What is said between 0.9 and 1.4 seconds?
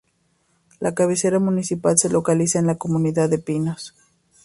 cabecera